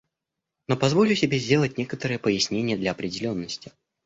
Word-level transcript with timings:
Но 0.67 0.75
позволю 0.77 1.15
себе 1.15 1.37
сделать 1.37 1.77
некоторое 1.77 2.17
пояснение 2.17 2.75
для 2.75 2.89
определенности. 2.91 3.71